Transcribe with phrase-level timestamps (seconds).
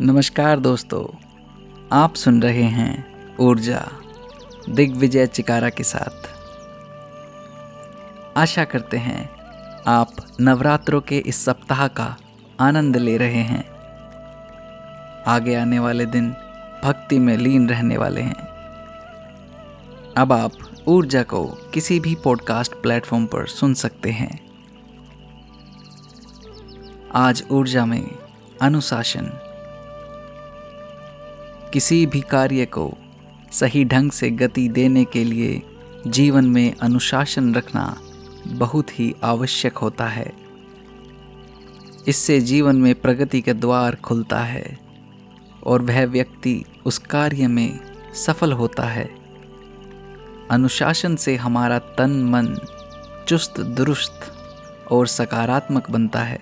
[0.00, 1.16] नमस्कार दोस्तों,
[1.92, 3.88] आप सुन रहे हैं ऊर्जा,
[4.68, 6.28] दिग्विजय चिकारा के साथ।
[8.38, 9.30] आशा करते हैं
[9.86, 12.16] आप नवरात्रों के इस सप्ताह का
[12.60, 13.70] आनंद ले रहे हैं।
[15.26, 16.30] आगे आने वाले दिन
[16.84, 18.48] भक्ति में लीन रहने वाले हैं।
[20.16, 20.52] अब आप
[20.88, 24.50] ऊर्जा को किसी भी पॉडकास्ट प्लेटफॉर्म पर सुन सकते हैं।
[27.14, 28.10] आज ऊर्जा में
[28.62, 29.45] अनुशासन
[31.72, 32.94] किसी भी कार्य को
[33.52, 35.62] सही ढंग से गति देने के लिए
[36.06, 38.00] जीवन में अनुशासन रखना
[38.46, 40.32] बहुत ही आवश्यक होता है।
[42.08, 44.78] इससे जीवन में प्रगति का द्वार खुलता है
[45.64, 47.80] और वह व्यक्ति उस कार्य में
[48.14, 49.08] सफल होता है।
[50.50, 52.58] अनुशासन से हमारा तन, मन
[53.28, 54.20] चुस्त, दुरुस्त
[54.90, 56.38] और सकारात्मक बनता है।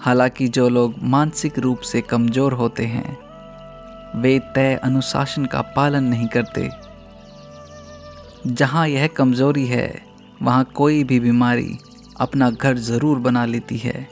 [0.00, 3.29] हालाँकि जो लोग मानसिक रूप से कमज़ोर होते हैं
[4.16, 6.70] वे तय अनुशासन का पालन नहीं करते।
[8.46, 10.02] जहाँ यह कमज़ोरी है,
[10.42, 11.78] वहाँ कोई भी बीमारी
[12.20, 14.08] अपना घर ज़रूर बना लेती है।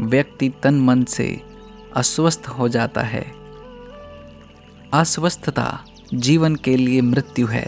[0.00, 1.40] व्यक्ति तन मन से
[1.96, 3.32] अस्वस्थ हो जाता है।
[4.92, 5.84] अस्वस्थता
[6.14, 7.66] जीवन के लिए मृत्यु है।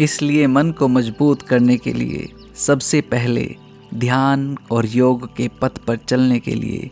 [0.00, 3.56] इसलिए मन को मज़बूत करने के लिए सबसे पहले
[3.94, 6.90] ध्यान और योग के पथ पर चलने के लिए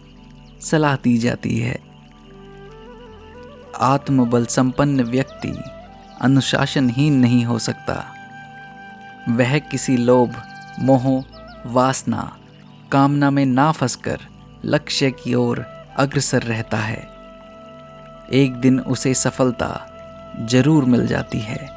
[0.61, 1.79] सलाह दी जाती है।
[3.81, 5.63] आत्मबल संपन्न व्यक्ति
[6.21, 8.15] अनुशासनहीन नहीं हो सकता।
[9.29, 10.43] वह किसी लोभ,
[10.79, 11.25] मोह,
[11.67, 12.37] वासना,
[12.93, 14.19] कामना में ना फंसकर
[14.65, 15.65] लक्ष्य की ओर
[15.97, 17.09] अग्रसर रहता है।
[18.33, 19.87] एक दिन उसे सफलता
[20.41, 21.71] ज़रूर मिल जाती है।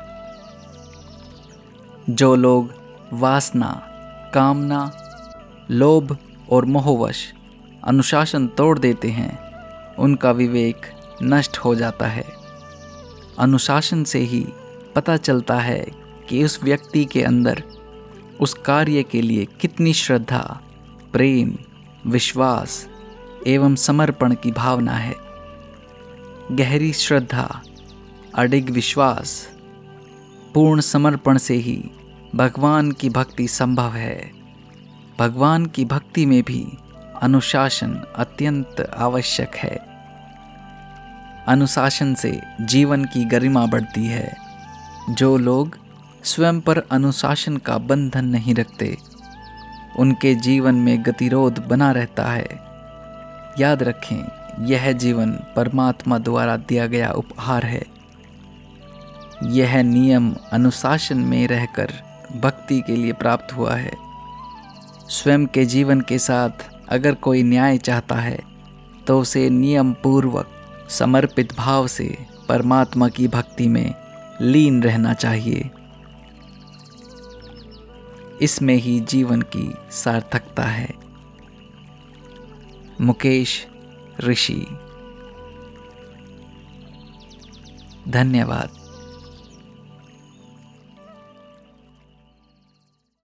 [2.09, 2.73] जो लोग
[3.13, 3.81] वासना,
[4.33, 4.91] कामना,
[5.71, 6.17] लोभ
[6.51, 7.33] और मोहवश
[7.83, 9.43] अनुशासन तोड़ देते हैं,
[9.95, 10.81] उनका विवेक
[11.23, 12.25] नष्ट हो जाता है।
[13.39, 14.47] अनुशासन से ही
[14.95, 15.87] पता चलता है
[16.29, 17.63] कि उस व्यक्ति के अंदर
[18.41, 20.61] उस कार्य के लिए कितनी श्रद्धा,
[21.13, 21.57] प्रेम,
[22.07, 22.87] विश्वास
[23.47, 25.15] एवं समर्पण की भावना है।
[26.51, 27.61] गहरी श्रद्धा,
[28.35, 29.49] अडिग विश्वास,
[30.53, 31.91] पूर्ण समर्पण से ही
[32.35, 34.31] भगवान की भक्ति संभव है।
[35.19, 36.67] भगवान की भक्ति में भी
[37.23, 39.75] अनुशासन अत्यंत आवश्यक है।
[41.47, 44.35] अनुशासन से जीवन की गरिमा बढ़ती है।
[45.09, 45.77] जो लोग
[46.23, 48.97] स्वयं पर अनुशासन का बंधन नहीं रखते,
[49.99, 52.47] उनके जीवन में गतिरोध बना रहता है।
[53.59, 54.23] याद रखें,
[54.65, 57.85] यह जीवन परमात्मा द्वारा दिया गया उपहार है।
[59.43, 61.93] यह नियम अनुशासन में रहकर
[62.39, 63.93] भक्ति के लिए प्राप्त हुआ है।
[65.09, 68.39] स्वयं के जीवन के साथ अगर कोई न्याय चाहता है
[69.07, 70.49] तो उसे नियम पूर्वक
[70.89, 72.17] समर्पित भाव से
[72.49, 73.95] परमात्मा की भक्ति में
[74.41, 75.69] लीन रहना चाहिए।
[78.41, 80.93] इसमें ही जीवन की सार्थकता है।
[83.01, 83.67] मुकेश
[84.19, 84.65] ऋषि।
[88.07, 88.82] धन्यवाद।